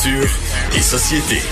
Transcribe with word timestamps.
Culture 0.00 0.28
et 0.76 0.80
société. 0.80 1.42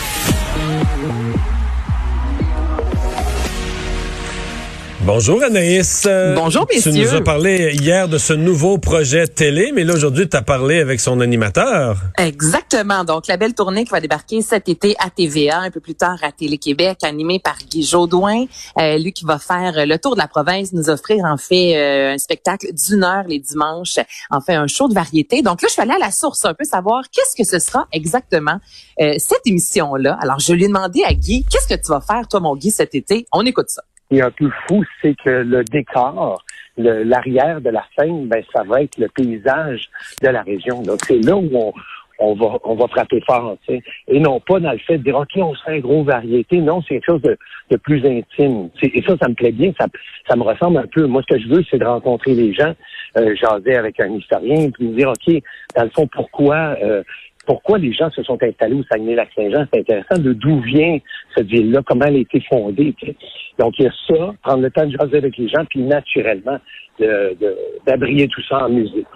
Bonjour 5.07 5.41
Anaïs. 5.45 6.09
Bonjour 6.35 6.67
messieurs. 6.69 6.91
Tu 6.91 6.99
nous 6.99 7.15
as 7.15 7.21
parlé 7.21 7.77
hier 7.81 8.09
de 8.09 8.19
ce 8.19 8.33
nouveau 8.33 8.77
projet 8.79 9.29
télé, 9.29 9.71
mais 9.73 9.85
là 9.85 9.95
aujourd'hui 9.95 10.29
tu 10.29 10.37
as 10.37 10.43
parlé 10.43 10.81
avec 10.81 10.99
son 10.99 11.21
animateur. 11.21 11.99
Exactement. 12.19 13.05
Donc 13.05 13.29
la 13.29 13.37
belle 13.37 13.55
tournée 13.55 13.85
qui 13.85 13.93
va 13.93 14.01
débarquer 14.01 14.43
cet 14.43 14.69
été 14.69 14.97
à 14.99 15.09
TVA, 15.11 15.61
un 15.61 15.71
peu 15.71 15.79
plus 15.79 15.95
tard 15.95 16.17
à 16.23 16.33
Télé-Québec, 16.33 16.99
animée 17.05 17.39
par 17.39 17.57
Guy 17.71 17.85
Jodoin, 17.85 18.47
euh, 18.81 18.99
lui 18.99 19.13
qui 19.13 19.25
va 19.25 19.39
faire 19.39 19.87
le 19.87 19.97
tour 19.97 20.17
de 20.17 20.21
la 20.21 20.27
province, 20.27 20.73
nous 20.73 20.91
offrir 20.91 21.25
en 21.25 21.37
fait 21.37 21.77
euh, 21.77 22.15
un 22.15 22.19
spectacle 22.19 22.67
d'une 22.75 23.05
heure 23.05 23.27
les 23.29 23.39
dimanches, 23.39 24.01
en 24.33 24.41
fait 24.41 24.55
un 24.55 24.67
show 24.67 24.89
de 24.89 24.95
variété. 24.95 25.41
Donc 25.41 25.63
là 25.63 25.69
je 25.69 25.75
suis 25.75 25.83
allée 25.83 25.95
à 25.95 26.05
la 26.05 26.11
source 26.11 26.45
un 26.45 26.55
peu 26.55 26.65
savoir 26.65 27.05
qu'est-ce 27.13 27.41
que 27.41 27.49
ce 27.49 27.65
sera 27.65 27.87
exactement 27.93 28.59
euh, 29.01 29.15
cette 29.19 29.47
émission 29.47 29.95
là. 29.95 30.19
Alors 30.21 30.41
je 30.41 30.53
lui 30.53 30.65
ai 30.65 30.67
demandé 30.67 31.05
à 31.05 31.15
Guy, 31.15 31.47
qu'est-ce 31.49 31.69
que 31.69 31.81
tu 31.81 31.93
vas 31.93 32.01
faire 32.01 32.27
toi 32.27 32.41
mon 32.41 32.57
Guy 32.57 32.73
cet 32.73 32.97
été? 32.97 33.25
On 33.31 33.47
écoute 33.47 33.69
ça 33.69 33.83
est 34.11 34.21
un 34.21 34.31
peu 34.31 34.51
fou, 34.69 34.85
c'est 35.03 35.17
que 35.17 35.31
le 35.31 35.65
décor, 35.65 36.43
l'arrière 36.77 37.61
de 37.61 37.71
la 37.71 37.85
scène, 37.99 38.29
ben, 38.29 38.43
ça 38.55 38.63
va 38.65 38.83
être 38.83 38.99
le 38.99 39.09
paysage 39.09 39.89
de 40.23 40.29
la 40.29 40.43
région. 40.43 40.83
Donc, 40.83 40.99
c'est 41.07 41.19
là 41.19 41.37
où 41.37 41.73
on, 42.19 42.35
va 42.35 42.59
on 42.65 42.75
va 42.75 42.87
frapper 42.89 43.21
fort, 43.27 43.57
tu 43.67 43.75
sais. 43.75 43.83
Et 44.09 44.21
non 44.21 44.41
pas 44.41 44.61
dans 44.61 44.73
le 44.73 44.79
fait 44.79 44.99
de 44.99 45.05
dire 45.05 45.17
OK, 45.17 45.31
on 45.37 45.55
fait 45.55 45.77
un 45.77 45.81
gros 45.81 46.05
variété. 46.05 46.59
Non, 46.59 46.83
c'est 46.83 46.95
quelque 46.95 47.07
chose 47.07 47.23
de, 47.23 47.77
plus 47.79 48.05
intime. 48.07 48.71
Et 48.83 49.03
ça, 49.03 49.17
ça 49.21 49.29
me 49.29 49.35
plaît 49.35 49.53
bien. 49.53 49.73
Ça, 49.79 49.87
ça 50.29 50.37
me 50.37 50.43
ressemble 50.43 50.79
un 50.79 50.87
peu. 50.87 51.07
Moi, 51.07 51.23
ce 51.29 51.35
que 51.35 51.41
je 51.41 51.49
veux, 51.49 51.63
c'est 51.71 51.79
de 51.79 51.85
rencontrer 51.85 52.35
les 52.35 52.53
gens, 52.53 52.75
euh, 53.19 53.35
jaser 53.35 53.77
avec 53.77 54.01
un 54.01 54.11
historien, 54.13 54.71
puis 54.71 54.89
me 54.89 54.97
dire 54.97 55.09
OK, 55.09 55.43
dans 55.75 55.85
le 55.85 55.91
fond, 55.91 56.07
pourquoi 56.07 56.77
euh, 56.83 57.03
pourquoi 57.47 57.79
les 57.79 57.93
gens 57.93 58.11
se 58.11 58.23
sont 58.23 58.43
installés 58.43 58.75
au 58.75 58.83
Saguenay-Lac-Saint-Jean? 58.91 59.67
C'est 59.73 59.81
intéressant 59.81 60.19
de 60.19 60.33
d'où 60.33 60.61
vient 60.61 60.99
cette 61.37 61.47
ville-là, 61.47 61.83
comment 61.87 62.05
elle 62.07 62.17
a 62.17 62.19
été 62.19 62.41
fondée. 62.53 62.95
Donc, 63.59 63.75
il 63.79 63.85
y 63.85 63.89
a 63.89 63.93
ça, 64.09 64.35
prendre 64.43 64.63
le 64.63 64.71
temps 64.71 64.87
de 64.87 64.97
jaser 64.99 65.19
avec 65.19 65.37
les 65.37 65.49
gens, 65.49 65.65
puis 65.71 65.81
naturellement, 65.81 66.59
d'abrier 67.87 68.29
tout 68.29 68.43
ça 68.49 68.67
en 68.67 68.69
musique. 68.69 69.07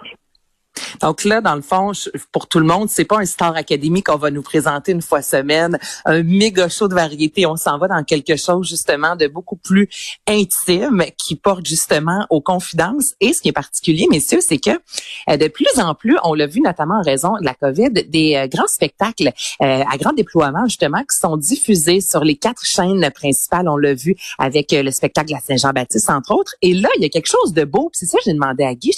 Donc 0.99 1.23
là, 1.23 1.41
dans 1.41 1.55
le 1.55 1.61
fond, 1.61 1.91
pour 2.31 2.47
tout 2.47 2.59
le 2.59 2.65
monde, 2.65 2.89
c'est 2.89 3.05
pas 3.05 3.19
un 3.19 3.25
Star 3.25 3.55
Academy 3.55 4.03
qu'on 4.03 4.17
va 4.17 4.31
nous 4.31 4.41
présenter 4.41 4.91
une 4.91 5.01
fois 5.01 5.21
semaine, 5.21 5.77
un 6.05 6.23
méga 6.23 6.69
show 6.69 6.87
de 6.87 6.95
variété. 6.95 7.45
On 7.45 7.55
s'en 7.55 7.77
va 7.77 7.87
dans 7.87 8.03
quelque 8.03 8.35
chose 8.35 8.67
justement 8.67 9.15
de 9.15 9.27
beaucoup 9.27 9.55
plus 9.55 9.87
intime 10.27 11.05
qui 11.17 11.35
porte 11.35 11.65
justement 11.65 12.25
aux 12.29 12.41
confidences. 12.41 13.13
Et 13.19 13.33
ce 13.33 13.41
qui 13.41 13.49
est 13.49 13.53
particulier, 13.53 14.07
messieurs, 14.09 14.41
c'est 14.41 14.57
que 14.57 14.71
euh, 15.29 15.37
de 15.37 15.47
plus 15.47 15.79
en 15.79 15.95
plus, 15.95 16.17
on 16.23 16.33
l'a 16.33 16.47
vu 16.47 16.61
notamment 16.61 16.99
en 16.99 17.03
raison 17.03 17.33
de 17.39 17.45
la 17.45 17.53
COVID, 17.53 17.91
des 18.07 18.35
euh, 18.35 18.47
grands 18.47 18.67
spectacles 18.67 19.31
euh, 19.61 19.83
à 19.89 19.97
grand 19.97 20.13
déploiement 20.13 20.65
justement 20.65 21.01
qui 21.01 21.17
sont 21.17 21.37
diffusés 21.37 22.01
sur 22.01 22.23
les 22.23 22.35
quatre 22.35 22.65
chaînes 22.65 23.09
principales. 23.13 23.67
On 23.69 23.77
l'a 23.77 23.93
vu 23.93 24.15
avec 24.37 24.71
le 24.71 24.91
spectacle 24.91 25.31
la 25.31 25.39
Saint-Jean-Baptiste 25.39 26.09
entre 26.09 26.33
autres. 26.33 26.55
Et 26.61 26.73
là, 26.73 26.89
il 26.97 27.03
y 27.03 27.05
a 27.05 27.09
quelque 27.09 27.29
chose 27.29 27.53
de 27.53 27.63
beau. 27.63 27.89
C'est 27.93 28.05
ça 28.05 28.17
j'ai 28.25 28.33
demandé 28.33 28.63
à 28.63 28.73
Guy. 28.73 28.91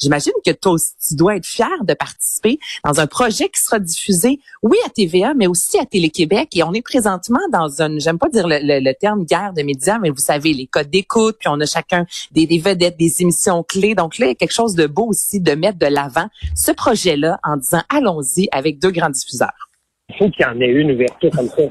J'imagine 0.00 0.32
que 0.44 0.52
toi 0.52 0.76
tu 1.06 1.14
dois 1.14 1.25
être 1.30 1.46
fier 1.46 1.84
de 1.84 1.94
participer 1.94 2.58
dans 2.84 3.00
un 3.00 3.06
projet 3.06 3.48
qui 3.48 3.60
sera 3.60 3.78
diffusé, 3.78 4.40
oui, 4.62 4.76
à 4.86 4.90
TVA, 4.90 5.34
mais 5.34 5.46
aussi 5.46 5.78
à 5.78 5.84
Télé-Québec. 5.84 6.48
Et 6.54 6.62
on 6.62 6.72
est 6.72 6.82
présentement 6.82 7.40
dans 7.52 7.80
une, 7.80 8.00
j'aime 8.00 8.18
pas 8.18 8.28
dire 8.28 8.46
le, 8.48 8.92
terme 8.92 9.24
guerre 9.24 9.52
de 9.52 9.62
médias, 9.62 9.98
mais 9.98 10.10
vous 10.10 10.16
savez, 10.16 10.52
les 10.52 10.66
codes 10.66 10.90
d'écoute, 10.90 11.36
puis 11.38 11.48
on 11.48 11.60
a 11.60 11.66
chacun 11.66 12.06
des, 12.32 12.46
vedettes, 12.58 12.96
des 12.96 13.22
émissions 13.22 13.62
clés. 13.62 13.94
Donc 13.94 14.18
là, 14.18 14.26
il 14.26 14.28
y 14.30 14.32
a 14.32 14.34
quelque 14.34 14.54
chose 14.54 14.74
de 14.74 14.86
beau 14.86 15.06
aussi 15.08 15.40
de 15.40 15.52
mettre 15.52 15.78
de 15.78 15.86
l'avant 15.86 16.28
ce 16.54 16.72
projet-là 16.72 17.38
en 17.42 17.56
disant 17.56 17.82
allons-y 17.88 18.48
avec 18.52 18.78
deux 18.78 18.90
grands 18.90 19.10
diffuseurs. 19.10 19.70
Il 20.08 20.16
faut 20.16 20.30
qu'il 20.30 20.44
y 20.44 20.48
en 20.48 20.60
ait 20.60 20.68
une 20.68 20.92
ouverture 20.92 21.30
comme 21.30 21.48
ça. 21.48 21.62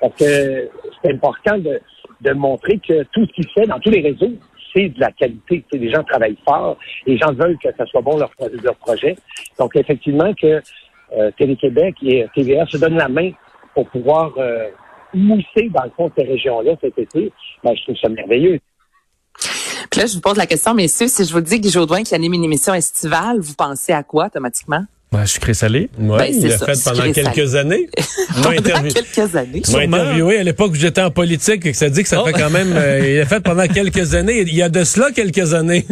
Parce 0.00 0.14
que 0.16 0.68
c'est 1.02 1.12
important 1.12 1.58
de, 1.58 1.80
de 2.20 2.32
montrer 2.32 2.78
que 2.78 3.04
tout 3.12 3.24
ce 3.26 3.32
qui 3.32 3.42
se 3.42 3.52
fait 3.54 3.66
dans 3.66 3.78
tous 3.78 3.90
les 3.90 4.00
réseaux, 4.00 4.32
de 4.74 5.00
la 5.00 5.10
qualité. 5.12 5.64
les 5.72 5.90
gens 5.90 6.02
travaillent 6.04 6.38
fort. 6.46 6.78
Les 7.06 7.16
gens 7.16 7.32
veulent 7.32 7.58
que 7.58 7.68
ça 7.76 7.86
soit 7.86 8.02
bon 8.02 8.18
leur, 8.18 8.30
leur 8.62 8.76
projet. 8.76 9.16
Donc, 9.58 9.76
effectivement, 9.76 10.32
que 10.34 10.60
euh, 11.16 11.30
Télé-Québec 11.38 11.96
et 12.02 12.26
TVA 12.34 12.66
se 12.66 12.76
donnent 12.76 12.96
la 12.96 13.08
main 13.08 13.30
pour 13.74 13.88
pouvoir 13.88 14.32
euh, 14.38 14.68
mousser, 15.12 15.70
dans 15.70 15.84
le 15.84 15.90
fond, 15.96 16.10
ces 16.16 16.24
régions-là 16.24 16.72
cet 16.80 16.98
été, 16.98 17.32
ben, 17.62 17.74
je 17.76 17.82
trouve 17.82 17.96
ça 17.96 18.08
merveilleux. 18.08 18.58
Puis 19.90 20.00
là, 20.00 20.06
je 20.06 20.14
vous 20.14 20.20
pose 20.20 20.36
la 20.36 20.46
question, 20.46 20.74
messieurs, 20.74 21.08
si 21.08 21.24
je 21.24 21.32
vous 21.32 21.40
dis 21.40 21.60
que 21.60 21.68
Jodoin 21.68 22.02
qui 22.02 22.14
anime 22.14 22.34
une 22.34 22.44
émission 22.44 22.74
estivale, 22.74 23.38
vous 23.38 23.54
pensez 23.54 23.92
à 23.92 24.02
quoi 24.02 24.26
automatiquement? 24.26 24.84
Ouais, 25.14 25.26
sucré 25.26 25.54
salé. 25.54 25.90
Ouais, 25.98 26.18
ben, 26.18 26.24
il 26.24 26.48
l'a 26.48 26.58
fait 26.58 26.84
pendant 26.84 27.12
quelques 27.12 27.54
années. 27.54 27.88
pendant 28.42 28.82
quelques 28.82 29.36
années. 29.36 29.62
Moi 29.70 29.80
interviewé 29.82 30.38
à 30.38 30.42
l'époque 30.42 30.72
où 30.72 30.74
j'étais 30.74 31.02
en 31.02 31.10
politique 31.10 31.64
et 31.66 31.72
que 31.72 31.76
ça 31.76 31.88
dit 31.88 32.02
que 32.02 32.08
ça 32.08 32.20
oh. 32.20 32.26
fait 32.26 32.32
quand 32.32 32.50
même. 32.50 32.72
Euh, 32.74 33.00
il 33.08 33.16
l'a 33.18 33.26
fait 33.26 33.40
pendant 33.40 33.66
quelques 33.68 34.14
années. 34.14 34.40
Il 34.40 34.54
y 34.54 34.62
a 34.62 34.68
de 34.68 34.82
cela 34.82 35.12
quelques 35.12 35.54
années. 35.54 35.86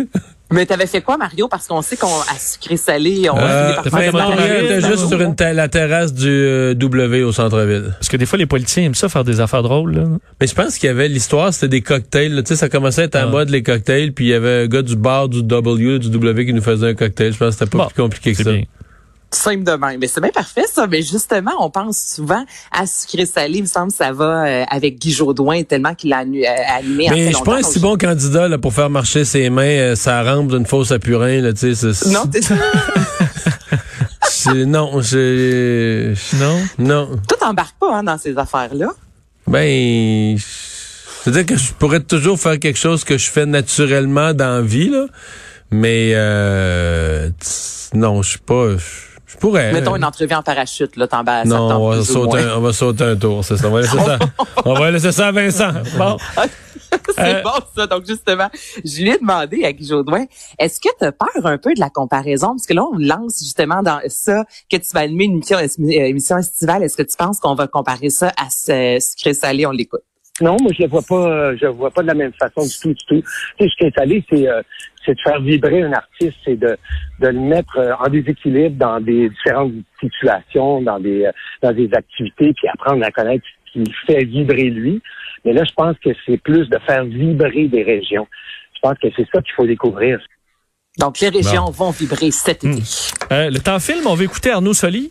Mais 0.51 0.67
t'avais 0.67 0.87
fait 0.87 1.01
quoi, 1.01 1.17
Mario? 1.17 1.49
Parce 1.49 1.67
qu'on 1.67 1.81
sait 1.81 1.97
qu'on 1.97 2.09
a 2.09 2.39
sucré 2.39 2.77
salé, 2.77 3.31
on 3.31 3.39
euh, 3.39 3.73
était 3.81 4.81
juste 4.83 5.09
sur 5.09 5.19
une 5.19 5.35
la 5.39 5.69
terrasse 5.69 6.13
du 6.13 6.29
euh, 6.29 6.75
W 6.75 7.23
au 7.23 7.33
centre-ville. 7.33 7.95
Parce 7.99 8.09
que 8.09 8.19
des 8.19 8.27
fois, 8.27 8.39
les 8.39 8.45
politiciens 8.45 8.85
aiment 8.85 8.95
ça, 8.95 9.09
faire 9.09 9.25
des 9.25 9.41
affaires 9.41 9.63
drôles. 9.63 9.95
Là. 9.95 10.05
Mais 10.41 10.47
je 10.47 10.55
pense 10.55 10.77
qu'il 10.77 10.89
y 10.89 10.91
avait 10.91 11.09
l'histoire, 11.09 11.55
c'était 11.55 11.69
des 11.69 11.81
cocktails. 11.81 12.43
Tu 12.45 12.49
sais, 12.49 12.57
ça 12.57 12.69
commençait 12.69 13.03
à 13.03 13.05
être 13.05 13.17
en 13.17 13.21
ah. 13.21 13.27
mode 13.27 13.49
les 13.49 13.63
cocktails, 13.63 14.13
puis 14.13 14.27
il 14.27 14.29
y 14.29 14.35
avait 14.35 14.65
un 14.65 14.67
gars 14.67 14.83
du 14.83 14.97
bar 14.97 15.31
du 15.31 15.43
W, 15.43 15.99
du 15.99 16.11
W 16.11 16.45
qui 16.45 16.53
nous 16.53 16.63
faisait 16.63 16.89
un 16.89 16.95
cocktail. 16.95 17.33
Je 17.33 17.39
pense 17.39 17.57
que 17.57 17.65
c'était 17.65 17.79
pas 17.79 17.87
plus 17.87 18.03
compliqué 18.03 18.35
que 18.35 18.43
ça. 18.43 18.53
Bien 18.53 18.65
simple 19.35 19.65
de 19.65 19.73
même. 19.73 19.99
Mais 20.01 20.07
c'est 20.07 20.21
bien 20.21 20.31
parfait, 20.31 20.65
ça. 20.71 20.87
Mais 20.87 21.03
justement, 21.03 21.53
on 21.61 21.71
pense 21.71 22.15
souvent 22.15 22.45
à 22.71 22.87
sucré 22.87 23.27
salé. 23.27 23.59
Il 23.59 23.63
me 23.63 23.67
semble 23.67 23.91
que 23.91 23.99
ça 23.99 24.13
va 24.13 24.45
euh, 24.45 24.65
avec 24.69 24.99
Guy 24.99 25.13
Jodoin 25.13 25.63
tellement 25.65 25.95
qu'il 25.95 26.13
a 26.13 26.21
euh, 26.21 26.79
animé. 26.79 27.09
Mais 27.11 27.31
je 27.31 27.37
suis 27.37 27.45
pas 27.45 27.59
un 27.59 27.63
si 27.63 27.79
bon 27.81 27.97
candidat 27.97 28.49
là, 28.49 28.59
pour 28.59 28.73
faire 28.73 28.91
marcher 28.91 29.25
ses 29.25 29.51
mains, 29.51 29.63
euh, 29.63 29.95
ça 29.97 30.23
rampe 30.23 30.49
d'une 30.49 30.67
fausse 30.67 30.93
à 30.93 30.99
purin. 30.99 31.41
Là, 31.41 31.53
tu 31.53 31.75
sais, 31.75 32.11
non, 32.11 32.27
t'es... 32.27 32.41
non, 34.67 35.01
j'ai... 35.01 36.15
Non? 36.35 36.59
Non. 36.79 37.09
Toi, 37.29 37.39
t'embarques 37.39 37.79
pas 37.79 37.97
hein, 37.97 38.05
dans 38.05 38.19
ces 38.19 38.37
affaires-là? 38.37 38.93
Ben... 39.47 40.37
C'est-à-dire 41.23 41.47
que 41.47 41.57
je 41.57 41.73
pourrais 41.75 42.01
toujours 42.01 42.41
faire 42.41 42.59
quelque 42.59 42.79
chose 42.79 43.05
que 43.05 43.17
je 43.17 43.31
fais 43.31 43.47
naturellement 43.47 44.35
dans 44.35 44.57
la 44.57 44.63
vie, 44.63 44.89
là. 44.89 45.07
Mais 45.71 46.13
euh, 46.15 47.31
non, 47.95 48.23
je 48.23 48.31
suis 48.31 48.39
pas... 48.41 48.77
Je 48.77 49.12
pourrais. 49.43 49.73
Mettons 49.73 49.97
une 49.97 50.05
entrevue 50.05 50.35
en 50.35 50.43
parachute, 50.43 50.97
là, 50.97 51.07
t'en 51.07 51.25
bas 51.25 51.45
Non, 51.45 51.69
on 51.71 51.91
va, 51.91 52.03
sauter 52.03 52.39
un, 52.39 52.57
on 52.57 52.61
va 52.61 52.73
sauter 52.73 53.05
un 53.05 53.17
tour, 53.17 53.45
c'est 53.45 53.57
ça. 53.57 53.69
On 53.69 53.73
va 53.73 53.81
laisser 53.81 53.99
ça. 53.99 54.19
on 54.65 54.75
va 54.75 54.91
laisser 54.91 55.13
ça 55.13 55.29
à 55.29 55.33
Vincent. 55.33 55.73
Bon. 55.99 56.17
c'est 57.17 57.37
euh, 57.37 57.43
bon, 57.43 57.51
ça. 57.75 57.87
Donc, 57.87 58.07
justement, 58.07 58.49
je 58.85 59.03
lui 59.03 59.11
ai 59.11 59.19
demandé 59.19 59.65
à 59.65 59.73
Guy 59.73 59.87
Jodoin, 59.87 60.25
est-ce 60.59 60.79
que 60.81 60.89
tu 60.99 61.05
as 61.05 61.13
peur 61.13 61.45
un 61.45 61.59
peu 61.59 61.75
de 61.75 61.81
la 61.81 61.91
comparaison? 61.91 62.49
Parce 62.49 62.67
que 62.67 62.75
là, 62.75 62.85
on 62.85 62.97
lance 62.99 63.39
justement 63.41 63.83
dans 63.83 64.01
ça 64.09 64.45
que 64.71 64.77
tu 64.77 64.89
vas 64.95 65.01
animer 65.01 65.25
une 65.25 65.33
émission, 65.33 65.59
euh, 65.59 65.91
émission 65.91 66.39
estivale. 66.39 66.83
Est-ce 66.83 66.97
que 66.97 67.03
tu 67.03 67.17
penses 67.17 67.41
qu'on 67.41 67.55
va 67.55 67.67
comparer 67.67 68.11
ça 68.11 68.33
à 68.37 68.49
ce 68.51 68.99
sucré 69.01 69.35
salé? 69.35 69.67
On 69.67 69.71
l'écoute? 69.71 70.03
Non, 70.41 70.57
moi 70.61 70.73
je 70.77 70.83
le 70.83 70.89
vois 70.89 71.03
pas, 71.03 71.55
je 71.57 71.67
le 71.67 71.73
vois 71.73 71.91
pas 71.91 72.01
de 72.01 72.07
la 72.07 72.15
même 72.15 72.33
façon 72.33 72.67
du 72.67 72.79
tout, 72.79 72.89
du 72.89 73.05
tout. 73.07 73.29
Tu 73.59 73.65
sais, 73.65 73.71
ce 73.71 73.77
qui 73.77 73.85
est 73.85 74.25
c'est 74.31 74.49
euh, 74.49 74.63
c'est 75.05 75.15
de 75.15 75.21
faire 75.23 75.41
vibrer 75.41 75.83
un 75.83 75.93
artiste, 75.93 76.37
c'est 76.45 76.57
de, 76.57 76.77
de 77.21 77.29
le 77.29 77.41
mettre 77.41 77.77
euh, 77.79 77.93
en 77.99 78.09
déséquilibre 78.09 78.77
dans 78.77 79.01
des 79.01 79.29
différentes 79.29 79.73
situations, 80.01 80.83
dans 80.83 80.99
des 80.99 81.27
euh, 81.27 81.33
dans 81.63 81.73
des 81.73 81.89
activités, 81.93 82.53
puis 82.55 82.69
apprendre 82.69 83.05
à 83.05 83.11
connaître 83.11 83.45
ce 83.73 83.81
qui 83.81 83.93
fait 84.07 84.25
vibrer 84.25 84.71
lui. 84.71 85.01
Mais 85.45 85.53
là, 85.53 85.65
je 85.65 85.73
pense 85.75 85.97
que 86.05 86.11
c'est 86.27 86.39
plus 86.39 86.69
de 86.69 86.79
faire 86.87 87.05
vibrer 87.05 87.69
des 87.69 87.83
régions. 87.83 88.29
Je 88.75 88.81
pense 88.81 88.99
que 88.99 89.09
c'est 89.17 89.27
ça 89.33 89.43
qu'il 89.43 89.53
faut 89.55 89.67
découvrir. 89.67 90.21
Donc, 90.99 91.21
les 91.21 91.31
régions 91.31 91.71
vont 91.71 91.91
vibrer 91.91 92.31
cet 92.31 92.65
été. 92.65 92.69
Hmm. 92.69 93.49
le 93.49 93.59
temps 93.59 93.81
film, 93.81 94.07
on 94.07 94.15
va 94.15 94.25
écouter 94.25 94.51
Arnaud 94.51 94.75
Soli. 94.75 95.11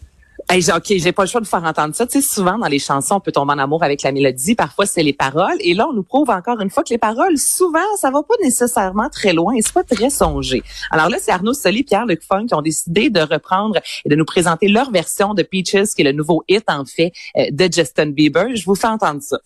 Hey, 0.54 0.62
j'ai- 0.62 0.74
OK, 0.74 0.84
j'ai 0.90 1.14
pas 1.14 1.24
le 1.24 1.30
choix 1.30 1.40
de 1.40 1.48
faire 1.48 1.64
entendre 1.64 1.96
ça. 1.96 2.06
Tu 2.06 2.22
sais, 2.22 2.28
souvent, 2.28 2.58
dans 2.58 2.68
les 2.68 2.78
chansons, 2.78 3.16
on 3.16 3.20
peut 3.22 3.32
tomber 3.32 3.54
en 3.54 3.58
amour 3.58 3.84
avec 3.86 4.04
la 4.04 4.12
mélodie. 4.12 4.54
Parfois, 4.54 4.86
c'est 4.86 5.02
les 5.02 5.14
paroles. 5.14 5.56
Et 5.62 5.74
là, 5.74 5.88
on 5.90 5.94
nous 5.94 6.04
prouve 6.04 6.30
encore 6.30 6.60
une 6.60 6.70
fois 6.70 6.84
que 6.84 6.90
les 6.90 6.98
paroles, 6.98 7.38
souvent, 7.38 7.80
ça 7.96 8.12
va 8.12 8.22
pas 8.22 8.36
nécessairement 8.44 9.08
très 9.08 9.32
loin 9.32 9.54
et 9.56 9.62
c'est 9.62 9.72
pas 9.72 9.86
très 9.86 10.10
songé. 10.10 10.62
Alors 10.92 11.08
là, 11.08 11.18
c'est 11.22 11.32
Arnaud 11.32 11.54
Soli, 11.54 11.84
Pierre-Luc 11.84 12.22
Funk 12.22 12.48
qui 12.48 12.54
ont 12.54 12.62
décidé 12.62 13.10
de 13.10 13.22
reprendre 13.22 13.80
et 14.04 14.10
de 14.10 14.16
nous 14.16 14.26
présenter 14.26 14.68
leur 14.68 14.92
version 14.92 15.34
de 15.34 15.42
Peaches, 15.42 15.94
qui 15.96 16.02
est 16.02 16.04
le 16.04 16.12
nouveau 16.12 16.44
hit, 16.50 16.66
en 16.68 16.84
fait, 16.84 17.14
euh, 17.38 17.46
de 17.50 17.70
Justin 17.74 18.08
Bieber. 18.08 18.54
Je 18.54 18.66
vous 18.66 18.76
fais 18.76 18.88
entendre 18.88 19.22
ça. 19.22 19.38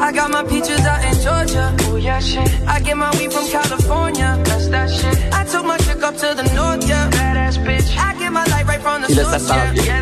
I 0.00 0.12
got 0.12 0.28
my 0.30 0.42
peaches 0.48 0.80
out 0.80 0.98
in 1.04 1.14
Georgia. 1.22 1.72
Oh 1.92 1.96
yeah, 1.96 2.18
shit. 2.18 2.40
I 2.66 2.82
get 2.82 2.96
my 2.96 3.10
weed 3.16 3.32
from 3.32 3.46
California. 3.48 4.36
That's 4.42 4.68
that 4.70 4.88
shit. 4.88 5.16
I 5.32 5.44
took 5.44 5.64
my 5.64 5.76
chick 5.76 6.02
up 6.02 6.16
to 6.16 6.34
the 6.34 6.52
north, 6.56 6.84
yeah. 6.88 7.08
Badass 7.10 7.58
bitch. 7.62 7.96
I 7.96 8.12
get 8.18 8.32
my 8.32 8.42
light 8.46 8.66
right 8.66 8.80
from 8.82 9.02
the 9.02 9.10
Et 9.12 9.14
là, 9.14 9.22
ça 9.22 9.38
source, 9.38 9.42
sent 9.52 9.54
yeah. 9.54 9.72
bien. 9.72 9.84
Yeah, 9.84 10.00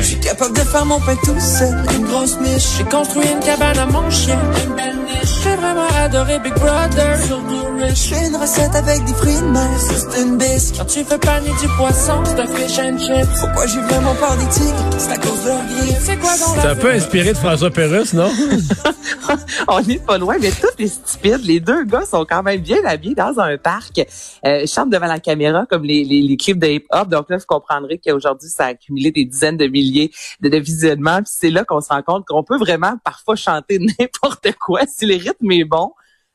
Je 0.00 0.04
suis 0.04 0.20
capable 0.20 0.56
de 0.56 0.62
faire 0.62 0.84
mon 0.84 1.00
pain 1.00 1.16
tout 1.16 1.38
seul. 1.40 1.74
Une 1.96 2.04
grosse 2.06 2.38
miche. 2.40 2.76
J'ai 2.78 2.84
construit 2.84 3.26
une 3.28 3.40
cabane 3.40 3.78
à 3.78 3.86
mon 3.86 4.08
chien. 4.10 4.38
Une 4.64 4.74
belle 4.74 4.96
niche. 4.96 5.42
J'ai 5.42 5.56
vraiment 5.56 5.86
adoré 5.98 6.38
Big 6.38 6.54
Brother. 6.54 7.18
Surtout 7.26 7.66
riche. 7.78 8.08
J'ai 8.08 8.26
une 8.26 8.36
recette 8.36 8.74
avec 8.74 9.04
des 9.04 9.14
fruits 9.14 9.40
de 9.40 9.48
mer. 9.50 9.68
C'est 9.78 10.22
une 10.22 10.38
bisque. 10.38 10.76
Quand 10.78 10.84
tu 10.84 11.04
fais 11.04 11.18
paner 11.18 11.50
du 11.60 11.68
poisson, 11.76 12.22
c'est 12.24 12.40
un 12.40 12.46
fish 12.46 12.78
and 12.78 12.98
chips. 12.98 13.40
Pourquoi 13.40 13.66
j'ai 13.66 13.80
vraiment 13.80 14.14
peur 14.14 14.36
des 14.36 14.48
tigres? 14.48 14.90
C'est 14.98 15.12
à 15.12 15.16
cause 15.16 15.42
de 15.44 15.48
leur. 15.48 16.00
C'est 16.00 16.16
quoi 16.16 16.30
dans 16.38 16.60
C'est 16.60 16.68
un 16.68 16.76
peu 16.76 16.90
inspiré 16.90 17.32
de 17.32 17.38
François 17.38 17.70
Pérusse, 17.70 18.14
non? 18.14 18.30
on 19.68 19.80
n'est 19.82 19.98
pas 19.98 20.18
loin, 20.18 20.36
mais 20.40 20.50
tous 20.50 20.68
les 20.78 20.88
stupides, 20.88 21.44
les 21.44 21.60
deux 21.60 21.84
gars 21.84 22.04
sont 22.04 22.24
quand 22.28 22.42
même 22.42 22.60
bien 22.60 22.78
habillés 22.84 23.14
dans 23.14 23.38
un 23.38 23.56
parc, 23.58 24.00
euh, 24.46 24.66
chantent 24.66 24.90
devant 24.90 25.06
la 25.06 25.18
caméra 25.18 25.66
comme 25.66 25.84
les, 25.84 26.04
les, 26.04 26.22
les 26.22 26.36
clips 26.36 26.58
de 26.58 26.66
hip-hop. 26.66 27.08
Donc 27.08 27.30
là, 27.30 27.36
vous 27.36 27.44
comprendrez 27.46 27.98
qu'aujourd'hui, 27.98 28.48
ça 28.48 28.66
a 28.66 28.68
accumulé 28.68 29.10
des 29.10 29.24
dizaines 29.24 29.56
de 29.56 29.66
milliers 29.68 30.10
de, 30.40 30.48
de 30.48 30.56
visionnements. 30.58 31.22
Puis 31.22 31.32
c'est 31.34 31.50
là 31.50 31.64
qu'on 31.64 31.80
se 31.80 31.88
rend 31.88 32.02
compte 32.02 32.24
qu'on 32.26 32.42
peut 32.42 32.58
vraiment 32.58 32.94
parfois 33.04 33.36
chanter 33.36 33.78
n'importe 33.98 34.52
quoi 34.60 34.82
si 34.86 35.06
le 35.06 35.14
rythme 35.14 35.50
est 35.52 35.64
bon. 35.64 35.92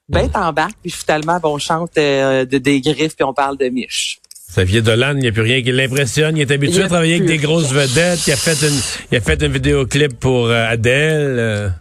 Ben 0.09 0.30
t'embarques, 0.30 0.77
puis 0.81 0.91
finalement, 0.91 1.39
ben, 1.39 1.50
on 1.50 1.57
chante 1.57 1.97
euh, 1.97 2.45
de 2.45 2.57
des 2.57 2.81
griffes, 2.81 3.15
puis 3.15 3.24
on 3.24 3.33
parle 3.33 3.57
de 3.57 3.69
miche. 3.69 4.19
Xavier 4.50 4.81
Dolan, 4.81 5.13
il 5.15 5.21
n'y 5.21 5.27
a 5.27 5.31
plus 5.31 5.41
rien 5.41 5.63
qui 5.63 5.71
l'impressionne. 5.71 6.38
Il 6.38 6.41
est 6.41 6.51
habitué 6.51 6.83
à 6.83 6.88
travailler 6.88 7.15
avec 7.15 7.25
des 7.25 7.38
grosses 7.38 7.71
vedettes. 7.71 8.27
Il 8.27 8.33
a 8.33 8.35
fait 8.35 8.68
une, 8.68 8.80
il 9.12 9.18
a 9.18 9.21
fait 9.21 9.41
un 9.41 9.47
vidéoclip 9.47 10.19
pour 10.19 10.47
euh, 10.47 10.65
Adele. 10.68 11.74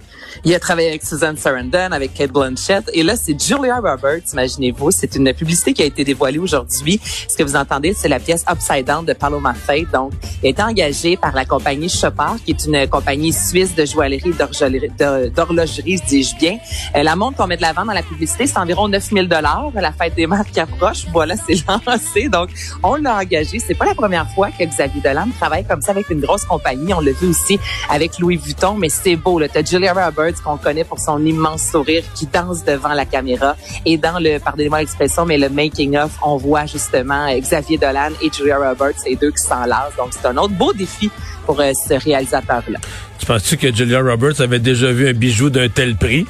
Il 0.44 0.54
a 0.54 0.60
travaillé 0.60 0.88
avec 0.88 1.04
Susan 1.04 1.34
Sarandon, 1.36 1.92
avec 1.92 2.14
Kate 2.14 2.32
Blanchett. 2.32 2.90
Et 2.92 3.02
là, 3.02 3.16
c'est 3.16 3.38
Julia 3.40 3.76
Roberts, 3.76 4.22
imaginez-vous. 4.32 4.90
C'est 4.90 5.14
une 5.14 5.32
publicité 5.32 5.72
qui 5.72 5.82
a 5.82 5.86
été 5.86 6.04
dévoilée 6.04 6.38
aujourd'hui. 6.38 7.00
Ce 7.28 7.36
que 7.36 7.42
vous 7.42 7.56
entendez, 7.56 7.94
c'est 7.94 8.08
la 8.08 8.18
pièce 8.18 8.44
Upside 8.50 8.86
Down 8.86 9.04
de 9.04 9.12
Paloma 9.12 9.54
Faith. 9.54 9.90
Donc, 9.92 10.12
elle 10.42 10.50
été 10.50 10.62
engagée 10.62 11.16
par 11.16 11.34
la 11.34 11.44
compagnie 11.44 11.88
Chopard, 11.88 12.36
qui 12.44 12.52
est 12.52 12.64
une 12.66 12.86
compagnie 12.88 13.32
suisse 13.32 13.74
de 13.74 13.84
joaillerie 13.84 14.32
d'horlogerie, 14.32 16.00
dis-je 16.08 16.36
bien. 16.36 16.58
Euh, 16.96 17.02
la 17.02 17.16
montre 17.16 17.36
qu'on 17.36 17.46
met 17.46 17.56
de 17.56 17.62
l'avant 17.62 17.84
dans 17.84 17.92
la 17.92 18.02
publicité, 18.02 18.46
c'est 18.46 18.58
environ 18.58 18.88
9000 18.88 19.28
dollars. 19.28 19.70
La 19.74 19.92
fête 19.92 20.14
des 20.14 20.26
mères 20.26 20.44
qui 20.50 20.60
approche. 20.60 21.06
Voilà, 21.12 21.34
c'est 21.36 21.56
lancé. 21.86 22.28
Donc, 22.28 22.50
on 22.82 22.96
l'a 22.96 23.16
engagé. 23.16 23.58
C'est 23.58 23.74
pas 23.74 23.86
la 23.86 23.94
première 23.94 24.28
fois 24.30 24.50
que 24.50 24.64
Xavier 24.64 25.00
Dolan 25.00 25.28
travaille 25.38 25.64
comme 25.64 25.82
ça 25.82 25.92
avec 25.92 26.10
une 26.10 26.20
grosse 26.20 26.44
compagnie. 26.44 26.92
On 26.94 27.00
l'a 27.00 27.12
vu 27.12 27.28
aussi 27.28 27.58
avec 27.88 28.18
Louis 28.18 28.36
Vuitton, 28.36 28.74
mais 28.74 28.88
c'est 28.88 29.16
beau. 29.16 29.38
Là. 29.38 29.48
T'as 29.48 29.64
Julia 29.64 29.92
Roberts 29.92 30.21
qu'on 30.44 30.56
connaît 30.56 30.84
pour 30.84 31.00
son 31.00 31.24
immense 31.24 31.62
sourire 31.70 32.04
qui 32.14 32.26
danse 32.26 32.64
devant 32.64 32.92
la 32.92 33.04
caméra. 33.04 33.56
Et 33.84 33.96
dans 33.96 34.18
le, 34.18 34.38
pardonnez-moi 34.38 34.80
l'expression, 34.80 35.24
mais 35.26 35.38
le 35.38 35.48
making 35.48 35.96
of, 35.96 36.10
on 36.22 36.36
voit 36.36 36.66
justement 36.66 37.26
euh, 37.28 37.38
Xavier 37.38 37.78
Dolan 37.78 38.10
et 38.22 38.30
Julia 38.32 38.58
Roberts, 38.58 38.94
les 39.06 39.16
deux 39.16 39.30
qui 39.30 39.42
s'enlacent. 39.42 39.96
Donc 39.96 40.08
c'est 40.12 40.26
un 40.26 40.36
autre 40.36 40.54
beau 40.54 40.72
défi 40.72 41.10
pour 41.46 41.60
euh, 41.60 41.72
ce 41.88 41.94
réalisateur-là. 41.94 42.78
Tu 43.18 43.26
penses-tu 43.26 43.56
que 43.56 43.74
Julia 43.74 44.00
Roberts 44.00 44.40
avait 44.40 44.58
déjà 44.58 44.92
vu 44.92 45.08
un 45.08 45.12
bijou 45.12 45.50
d'un 45.50 45.68
tel 45.68 45.96
prix? 45.96 46.26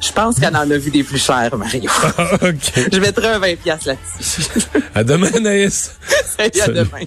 Je 0.00 0.12
pense 0.12 0.40
qu'elle 0.40 0.56
en 0.56 0.70
a 0.70 0.78
vu 0.78 0.90
des 0.90 1.02
plus 1.04 1.22
chers, 1.22 1.54
Mario. 1.56 1.90
OK. 2.42 2.88
Je 2.90 2.98
mettrai 2.98 3.28
un 3.28 3.38
20 3.38 3.56
pièces 3.56 3.84
là-dessus. 3.84 4.42
À 4.94 5.04
demain, 5.04 5.28
Anaïs. 5.36 5.94
Salut, 6.24 6.50
à 6.54 6.64
Salut. 6.64 6.78
demain. 6.78 7.04